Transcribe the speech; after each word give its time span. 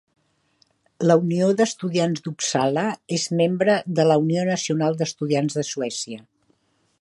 La 1.09 1.17
Unió 1.25 1.49
d'Estudiants 1.59 2.23
d'Uppsala 2.27 2.85
és 3.19 3.27
membre 3.43 3.77
de 4.01 4.07
la 4.13 4.17
Unió 4.23 4.47
Nacional 4.51 4.99
d'Estudiants 5.03 5.61
de 5.61 5.67
Suècia. 5.75 6.27